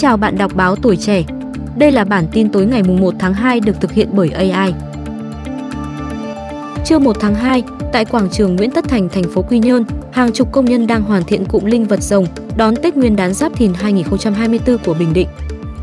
[0.00, 1.24] chào bạn đọc báo tuổi trẻ.
[1.76, 4.72] Đây là bản tin tối ngày 1 tháng 2 được thực hiện bởi AI.
[6.84, 7.62] Trưa 1 tháng 2,
[7.92, 11.02] tại quảng trường Nguyễn Tất Thành, thành phố Quy Nhơn, hàng chục công nhân đang
[11.02, 12.26] hoàn thiện cụm linh vật rồng
[12.56, 15.28] đón Tết Nguyên đán Giáp Thìn 2024 của Bình Định.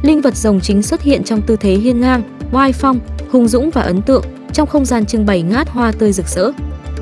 [0.02, 2.22] Linh vật rồng chính xuất hiện trong tư thế hiên ngang,
[2.52, 3.00] oai phong,
[3.32, 4.24] hùng dũng và ấn tượng
[4.54, 6.52] trong không gian trưng bày ngát hoa tươi rực rỡ.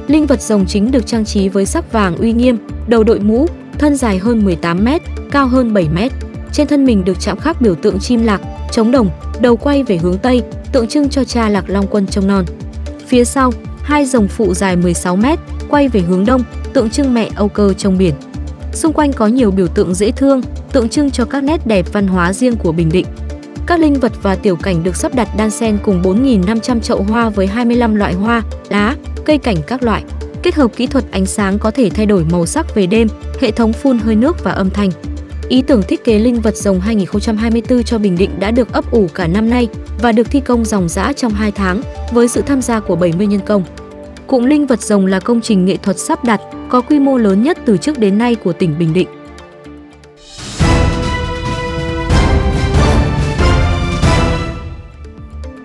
[0.08, 2.58] Linh vật rồng chính được trang trí với sắc vàng uy nghiêm,
[2.88, 3.48] đầu đội mũ,
[3.80, 6.12] thân dài hơn 18 mét, cao hơn 7 mét.
[6.56, 8.42] Trên thân mình được chạm khắc biểu tượng chim lạc,
[8.72, 9.10] trống đồng,
[9.42, 10.42] đầu quay về hướng tây,
[10.72, 12.46] tượng trưng cho cha Lạc Long Quân trông non.
[13.08, 13.52] Phía sau,
[13.84, 15.26] hai dòng phụ dài 16 m,
[15.70, 18.14] quay về hướng đông, tượng trưng mẹ Âu Cơ trong biển.
[18.74, 20.42] Xung quanh có nhiều biểu tượng dễ thương,
[20.72, 23.06] tượng trưng cho các nét đẹp văn hóa riêng của Bình Định.
[23.66, 27.30] Các linh vật và tiểu cảnh được sắp đặt đan xen cùng 4.500 chậu hoa
[27.30, 30.04] với 25 loại hoa, lá, cây cảnh các loại.
[30.44, 33.08] Kết hợp kỹ thuật ánh sáng có thể thay đổi màu sắc về đêm,
[33.42, 34.90] hệ thống phun hơi nước và âm thanh.
[35.50, 39.08] Ý tưởng thiết kế linh vật rồng 2024 cho Bình Định đã được ấp ủ
[39.14, 39.68] cả năm nay
[40.02, 43.28] và được thi công dòng dã trong 2 tháng với sự tham gia của 70
[43.28, 43.64] nhân công.
[44.28, 47.44] Cụm linh vật rồng là công trình nghệ thuật sắp đặt có quy mô lớn
[47.44, 49.08] nhất từ trước đến nay của tỉnh Bình Định.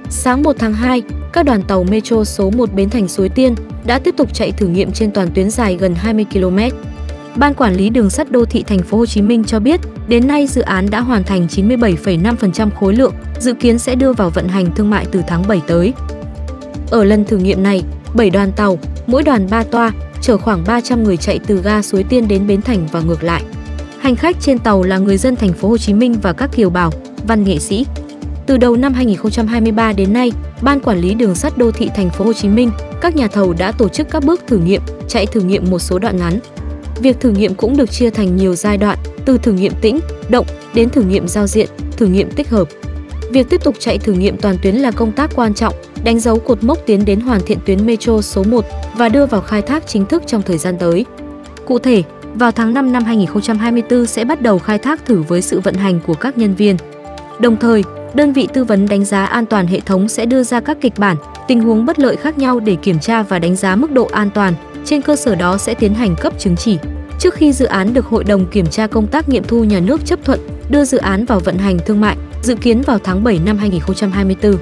[0.09, 3.55] Sáng 1 tháng 2, các đoàn tàu Metro số 1 Bến Thành Suối Tiên
[3.87, 6.59] đã tiếp tục chạy thử nghiệm trên toàn tuyến dài gần 20 km.
[7.37, 10.27] Ban quản lý đường sắt đô thị thành phố Hồ Chí Minh cho biết, đến
[10.27, 14.49] nay dự án đã hoàn thành 97,5% khối lượng, dự kiến sẽ đưa vào vận
[14.49, 15.93] hành thương mại từ tháng 7 tới.
[16.91, 17.83] Ở lần thử nghiệm này,
[18.15, 22.03] 7 đoàn tàu, mỗi đoàn 3 toa, chở khoảng 300 người chạy từ ga Suối
[22.03, 23.43] Tiên đến Bến Thành và ngược lại.
[23.99, 26.71] Hành khách trên tàu là người dân thành phố Hồ Chí Minh và các kiều
[26.71, 26.93] bào,
[27.27, 27.87] văn nghệ sĩ.
[28.47, 32.25] Từ đầu năm 2023 đến nay, Ban quản lý đường sắt đô thị thành phố
[32.25, 35.41] Hồ Chí Minh, các nhà thầu đã tổ chức các bước thử nghiệm, chạy thử
[35.41, 36.39] nghiệm một số đoạn ngắn.
[37.01, 40.47] Việc thử nghiệm cũng được chia thành nhiều giai đoạn, từ thử nghiệm tĩnh, động
[40.75, 42.69] đến thử nghiệm giao diện, thử nghiệm tích hợp.
[43.31, 45.75] Việc tiếp tục chạy thử nghiệm toàn tuyến là công tác quan trọng,
[46.05, 48.65] đánh dấu cột mốc tiến đến hoàn thiện tuyến metro số 1
[48.97, 51.05] và đưa vào khai thác chính thức trong thời gian tới.
[51.67, 52.03] Cụ thể,
[52.35, 56.01] vào tháng 5 năm 2024 sẽ bắt đầu khai thác thử với sự vận hành
[56.07, 56.77] của các nhân viên.
[57.41, 57.85] Đồng thời,
[58.15, 60.99] đơn vị tư vấn đánh giá an toàn hệ thống sẽ đưa ra các kịch
[60.99, 61.17] bản,
[61.51, 64.31] tình huống bất lợi khác nhau để kiểm tra và đánh giá mức độ an
[64.31, 64.55] toàn.
[64.85, 66.79] Trên cơ sở đó sẽ tiến hành cấp chứng chỉ.
[67.19, 70.05] Trước khi dự án được Hội đồng Kiểm tra Công tác Nghiệm thu Nhà nước
[70.05, 70.41] chấp thuận,
[70.71, 74.57] đưa dự án vào vận hành thương mại, dự kiến vào tháng 7 năm 2024.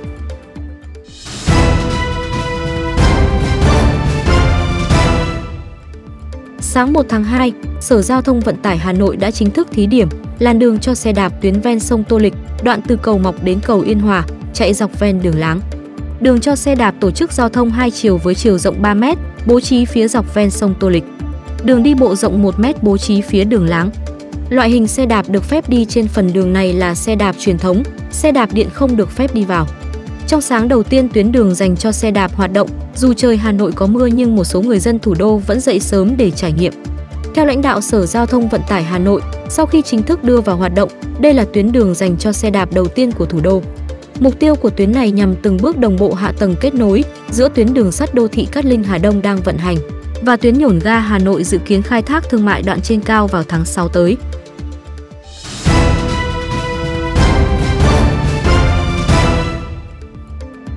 [6.61, 9.87] Sáng 1 tháng 2, Sở Giao thông Vận tải Hà Nội đã chính thức thí
[9.87, 13.45] điểm làn đường cho xe đạp tuyến ven sông Tô Lịch, đoạn từ cầu Mọc
[13.45, 14.25] đến cầu Yên Hòa,
[14.55, 15.61] chạy dọc ven đường láng.
[16.29, 19.05] Đường cho xe đạp tổ chức giao thông hai chiều với chiều rộng 3 m,
[19.47, 21.05] bố trí phía dọc ven sông Tô Lịch.
[21.65, 23.91] Đường đi bộ rộng 1 m bố trí phía đường láng.
[24.49, 27.59] Loại hình xe đạp được phép đi trên phần đường này là xe đạp truyền
[27.59, 29.67] thống, xe đạp điện không được phép đi vào.
[30.27, 33.53] Trong sáng đầu tiên tuyến đường dành cho xe đạp hoạt động, dù trời Hà
[33.53, 36.53] Nội có mưa nhưng một số người dân thủ đô vẫn dậy sớm để trải
[36.53, 36.73] nghiệm.
[37.35, 40.41] Theo lãnh đạo Sở Giao thông Vận tải Hà Nội, sau khi chính thức đưa
[40.41, 40.89] vào hoạt động,
[41.21, 43.63] đây là tuyến đường dành cho xe đạp đầu tiên của thủ đô.
[44.21, 47.49] Mục tiêu của tuyến này nhằm từng bước đồng bộ hạ tầng kết nối giữa
[47.49, 49.77] tuyến đường sắt đô thị Cát Linh Hà Đông đang vận hành
[50.23, 53.27] và tuyến nhổn ga Hà Nội dự kiến khai thác thương mại đoạn trên cao
[53.27, 54.17] vào tháng 6 tới.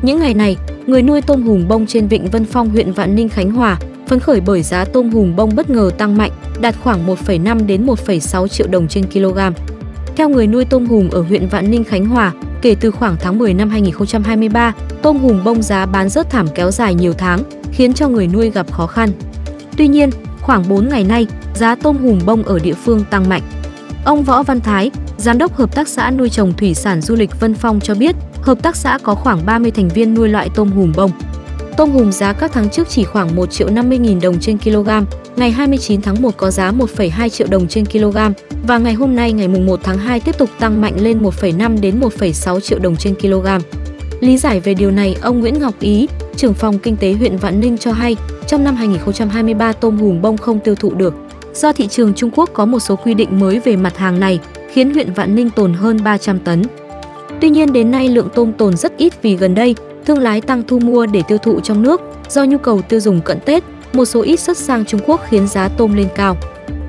[0.02, 3.30] Những ngày này, người nuôi tôm hùm bông trên vịnh Vân Phong huyện Vạn Ninh
[3.30, 6.32] Khánh Hòa phấn khởi bởi giá tôm hùm bông bất ngờ tăng mạnh,
[6.62, 9.40] đạt khoảng 1,5 đến 1,6 triệu đồng trên kg.
[10.16, 13.38] Theo người nuôi tôm hùm ở huyện Vạn Ninh Khánh Hòa, kể từ khoảng tháng
[13.38, 17.94] 10 năm 2023, tôm hùm bông giá bán rớt thảm kéo dài nhiều tháng, khiến
[17.94, 19.10] cho người nuôi gặp khó khăn.
[19.78, 20.10] Tuy nhiên,
[20.42, 23.42] khoảng 4 ngày nay, giá tôm hùm bông ở địa phương tăng mạnh.
[24.06, 27.40] Ông Võ Văn Thái, giám đốc hợp tác xã nuôi trồng thủy sản du lịch
[27.40, 30.72] Vân Phong cho biết, hợp tác xã có khoảng 30 thành viên nuôi loại tôm
[30.72, 31.12] hùm bông.
[31.82, 34.90] Tôm hùm giá các tháng trước chỉ khoảng 1 triệu 50 nghìn đồng trên kg,
[35.36, 38.18] ngày 29 tháng 1 có giá 1,2 triệu đồng trên kg
[38.68, 42.00] và ngày hôm nay ngày 1 tháng 2 tiếp tục tăng mạnh lên 1,5 đến
[42.00, 43.48] 1,6 triệu đồng trên kg.
[44.20, 47.60] Lý giải về điều này, ông Nguyễn Ngọc Ý, trưởng phòng kinh tế huyện Vạn
[47.60, 48.16] Ninh cho hay,
[48.48, 51.14] trong năm 2023 tôm hùm bông không tiêu thụ được.
[51.54, 54.40] Do thị trường Trung Quốc có một số quy định mới về mặt hàng này,
[54.72, 56.62] khiến huyện Vạn Ninh tồn hơn 300 tấn.
[57.42, 59.76] Tuy nhiên đến nay lượng tôm tồn rất ít vì gần đây
[60.06, 63.22] thương lái tăng thu mua để tiêu thụ trong nước do nhu cầu tiêu dùng
[63.22, 63.64] cận Tết,
[63.94, 66.38] một số ít xuất sang Trung Quốc khiến giá tôm lên cao.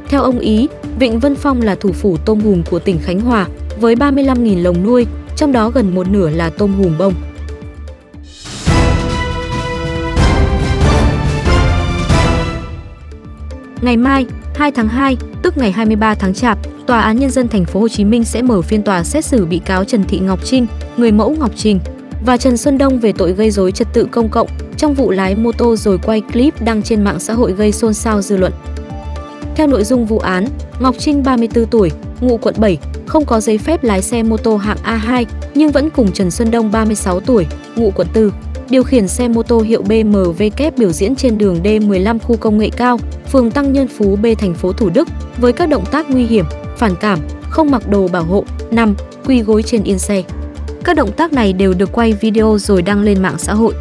[0.09, 0.69] Theo ông Ý,
[0.99, 3.47] Vịnh Vân Phong là thủ phủ tôm hùm của tỉnh Khánh Hòa
[3.81, 5.07] với 35.000 lồng nuôi,
[5.37, 7.15] trong đó gần một nửa là tôm hùm bông.
[13.83, 17.65] Ngày mai, 2 tháng 2, tức ngày 23 tháng Chạp, Tòa án nhân dân thành
[17.65, 20.45] phố Hồ Chí Minh sẽ mở phiên tòa xét xử bị cáo Trần Thị Ngọc
[20.45, 20.67] Trinh,
[20.97, 21.79] người mẫu Ngọc Trinh
[22.27, 25.37] và Trần Xuân Đông về tội gây rối trật tự công cộng trong vụ lái
[25.37, 28.53] mô tô rồi quay clip đăng trên mạng xã hội gây xôn xao dư luận.
[29.55, 30.47] Theo nội dung vụ án,
[30.81, 31.91] Ngọc Trinh 34 tuổi,
[32.21, 35.25] ngụ quận 7, không có giấy phép lái xe mô tô hạng A2
[35.55, 37.47] nhưng vẫn cùng Trần Xuân Đông 36 tuổi,
[37.77, 38.31] ngụ quận 4,
[38.71, 42.59] điều khiển xe mô tô hiệu BMW kép biểu diễn trên đường D15 khu công
[42.59, 42.99] nghệ cao,
[43.33, 46.45] phường Tăng Nhân Phú B thành phố Thủ Đức với các động tác nguy hiểm,
[46.77, 47.19] phản cảm,
[47.51, 48.95] không mặc đồ bảo hộ, nằm,
[49.27, 50.23] quỳ gối trên yên xe.
[50.85, 53.75] Các động tác này đều được quay video rồi đăng lên mạng xã hội.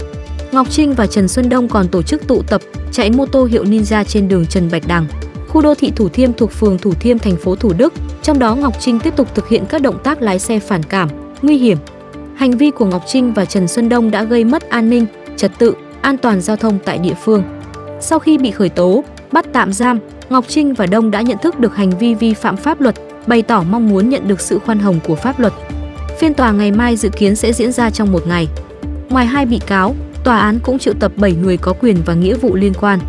[0.52, 2.62] Ngọc Trinh và Trần Xuân Đông còn tổ chức tụ tập
[2.92, 5.06] chạy mô tô hiệu Ninja trên đường Trần Bạch Đằng,
[5.48, 7.94] khu đô thị Thủ Thiêm thuộc phường Thủ Thiêm thành phố Thủ Đức.
[8.22, 11.10] Trong đó Ngọc Trinh tiếp tục thực hiện các động tác lái xe phản cảm,
[11.42, 11.78] nguy hiểm.
[12.36, 15.06] Hành vi của Ngọc Trinh và Trần Xuân Đông đã gây mất an ninh,
[15.38, 17.44] trật tự, an toàn giao thông tại địa phương.
[18.00, 20.00] Sau khi bị khởi tố, bắt tạm giam,
[20.30, 22.96] Ngọc Trinh và Đông đã nhận thức được hành vi vi phạm pháp luật,
[23.28, 25.54] bày tỏ mong muốn nhận được sự khoan hồng của pháp luật.
[26.22, 28.48] Phiên tòa ngày mai dự kiến sẽ diễn ra trong một ngày.
[29.10, 32.36] Ngoài hai bị cáo, tòa án cũng triệu tập 7 người có quyền và nghĩa
[32.36, 33.00] vụ liên quan.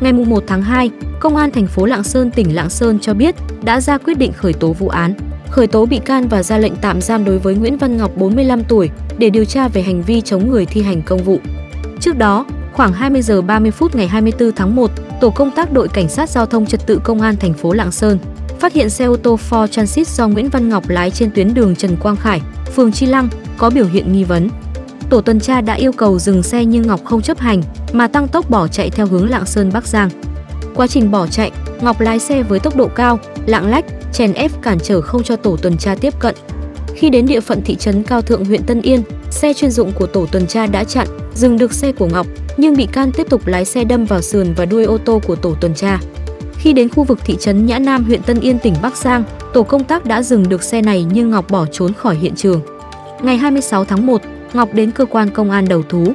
[0.00, 3.34] Ngày 1 tháng 2, Công an thành phố Lạng Sơn, tỉnh Lạng Sơn cho biết
[3.62, 5.14] đã ra quyết định khởi tố vụ án,
[5.50, 8.64] khởi tố bị can và ra lệnh tạm giam đối với Nguyễn Văn Ngọc 45
[8.64, 11.40] tuổi để điều tra về hành vi chống người thi hành công vụ.
[12.00, 12.46] Trước đó,
[12.80, 14.90] khoảng 20 giờ 30 phút ngày 24 tháng 1,
[15.20, 17.92] tổ công tác đội cảnh sát giao thông trật tự công an thành phố Lạng
[17.92, 18.18] Sơn
[18.60, 21.76] phát hiện xe ô tô Ford Transit do Nguyễn Văn Ngọc lái trên tuyến đường
[21.76, 22.40] Trần Quang Khải,
[22.74, 23.28] phường Chi Lăng
[23.58, 24.48] có biểu hiện nghi vấn.
[25.10, 27.62] Tổ tuần tra đã yêu cầu dừng xe nhưng Ngọc không chấp hành
[27.92, 30.10] mà tăng tốc bỏ chạy theo hướng Lạng Sơn Bắc Giang.
[30.74, 31.50] Quá trình bỏ chạy,
[31.80, 35.36] Ngọc lái xe với tốc độ cao, lạng lách, chèn ép cản trở không cho
[35.36, 36.34] tổ tuần tra tiếp cận.
[36.94, 40.06] Khi đến địa phận thị trấn Cao Thượng huyện Tân Yên, xe chuyên dụng của
[40.06, 43.46] tổ tuần tra đã chặn, dừng được xe của Ngọc, nhưng bị can tiếp tục
[43.46, 46.00] lái xe đâm vào sườn và đuôi ô tô của tổ tuần tra.
[46.58, 49.62] Khi đến khu vực thị trấn Nhã Nam huyện Tân Yên tỉnh Bắc Giang, tổ
[49.62, 52.60] công tác đã dừng được xe này nhưng Ngọc bỏ trốn khỏi hiện trường.
[53.22, 54.22] Ngày 26 tháng 1,
[54.52, 56.12] Ngọc đến cơ quan công an đầu thú.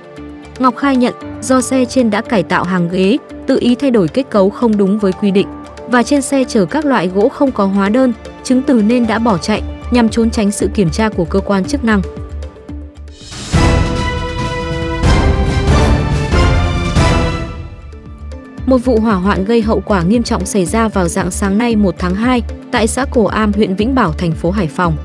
[0.60, 3.18] Ngọc khai nhận do xe trên đã cải tạo hàng ghế,
[3.48, 5.48] tự ý thay đổi kết cấu không đúng với quy định
[5.88, 8.14] và trên xe chở các loại gỗ không có hóa đơn,
[8.44, 11.66] chứng từ nên đã bỏ chạy nhằm trốn tránh sự kiểm tra của cơ quan
[11.66, 12.02] chức năng.
[18.66, 21.76] Một vụ hỏa hoạn gây hậu quả nghiêm trọng xảy ra vào dạng sáng nay
[21.76, 22.42] 1 tháng 2
[22.72, 24.98] tại xã Cổ Am, huyện Vĩnh Bảo, thành phố Hải Phòng.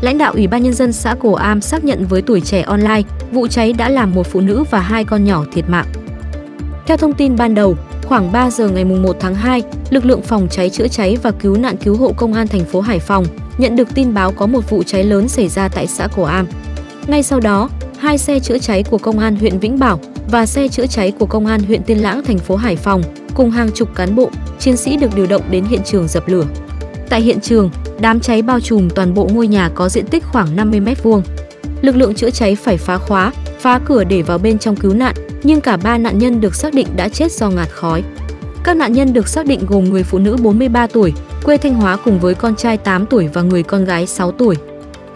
[0.00, 3.02] Lãnh đạo Ủy ban nhân dân xã Cổ Am xác nhận với tuổi trẻ online,
[3.32, 5.86] vụ cháy đã làm một phụ nữ và hai con nhỏ thiệt mạng.
[6.86, 10.48] Theo thông tin ban đầu, khoảng 3 giờ ngày 1 tháng 2, lực lượng phòng
[10.50, 13.24] cháy chữa cháy và cứu nạn cứu hộ công an thành phố Hải Phòng
[13.58, 16.46] nhận được tin báo có một vụ cháy lớn xảy ra tại xã Cổ Am.
[17.06, 17.68] Ngay sau đó,
[18.00, 20.00] hai xe chữa cháy của công an huyện Vĩnh Bảo
[20.30, 23.02] và xe chữa cháy của công an huyện Tiên Lãng thành phố Hải Phòng
[23.34, 26.44] cùng hàng chục cán bộ, chiến sĩ được điều động đến hiện trường dập lửa.
[27.08, 27.70] Tại hiện trường,
[28.00, 31.20] đám cháy bao trùm toàn bộ ngôi nhà có diện tích khoảng 50 m2.
[31.82, 35.14] Lực lượng chữa cháy phải phá khóa, phá cửa để vào bên trong cứu nạn,
[35.42, 38.02] nhưng cả ba nạn nhân được xác định đã chết do ngạt khói.
[38.64, 41.12] Các nạn nhân được xác định gồm người phụ nữ 43 tuổi,
[41.44, 44.56] quê Thanh Hóa cùng với con trai 8 tuổi và người con gái 6 tuổi.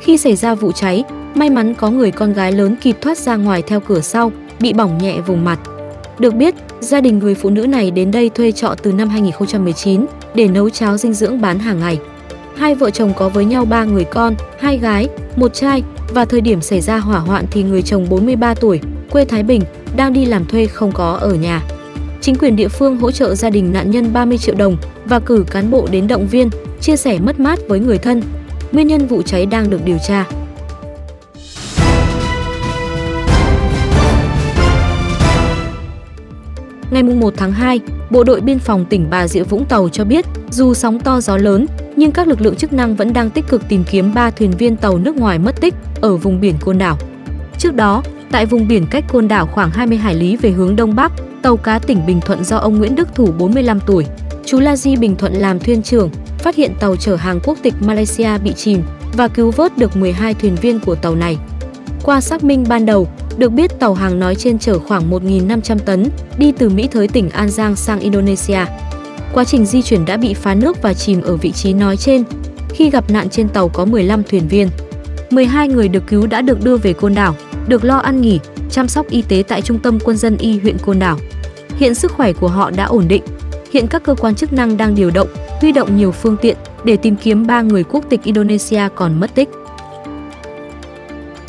[0.00, 3.36] Khi xảy ra vụ cháy, may mắn có người con gái lớn kịp thoát ra
[3.36, 5.58] ngoài theo cửa sau, bị bỏng nhẹ vùng mặt.
[6.18, 10.06] Được biết, gia đình người phụ nữ này đến đây thuê trọ từ năm 2019
[10.34, 11.98] để nấu cháo dinh dưỡng bán hàng ngày.
[12.56, 15.82] Hai vợ chồng có với nhau ba người con, hai gái, một trai
[16.14, 19.62] và thời điểm xảy ra hỏa hoạn thì người chồng 43 tuổi, quê Thái Bình,
[19.96, 21.62] đang đi làm thuê không có ở nhà.
[22.20, 25.44] Chính quyền địa phương hỗ trợ gia đình nạn nhân 30 triệu đồng và cử
[25.50, 26.50] cán bộ đến động viên,
[26.80, 28.22] chia sẻ mất mát với người thân.
[28.72, 30.26] Nguyên nhân vụ cháy đang được điều tra.
[36.94, 40.24] Ngày 1 tháng 2, Bộ đội Biên phòng tỉnh Bà Rịa Vũng Tàu cho biết,
[40.50, 43.62] dù sóng to gió lớn, nhưng các lực lượng chức năng vẫn đang tích cực
[43.68, 46.98] tìm kiếm 3 thuyền viên tàu nước ngoài mất tích ở vùng biển Côn Đảo.
[47.58, 50.94] Trước đó, tại vùng biển cách Côn Đảo khoảng 20 hải lý về hướng đông
[50.94, 54.06] bắc, tàu cá tỉnh Bình Thuận do ông Nguyễn Đức Thủ 45 tuổi,
[54.44, 57.74] chú La Di Bình Thuận làm thuyền trưởng, phát hiện tàu chở hàng quốc tịch
[57.80, 58.82] Malaysia bị chìm
[59.12, 61.38] và cứu vớt được 12 thuyền viên của tàu này.
[62.02, 66.08] Qua xác minh ban đầu, được biết tàu hàng nói trên chở khoảng 1.500 tấn,
[66.38, 68.60] đi từ Mỹ Thới tỉnh An Giang sang Indonesia.
[69.32, 72.24] Quá trình di chuyển đã bị phá nước và chìm ở vị trí nói trên.
[72.68, 74.68] Khi gặp nạn trên tàu có 15 thuyền viên.
[75.30, 77.34] 12 người được cứu đã được đưa về Côn Đảo,
[77.68, 80.78] được lo ăn nghỉ, chăm sóc y tế tại Trung tâm Quân dân y huyện
[80.78, 81.18] Côn Đảo.
[81.76, 83.22] Hiện sức khỏe của họ đã ổn định.
[83.72, 85.28] Hiện các cơ quan chức năng đang điều động,
[85.60, 89.34] huy động nhiều phương tiện để tìm kiếm ba người quốc tịch Indonesia còn mất
[89.34, 89.48] tích.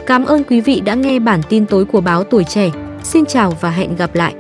[0.06, 2.72] Cảm ơn quý vị đã nghe bản tin tối của báo Tuổi Trẻ.
[3.04, 4.36] Xin chào và hẹn gặp lại.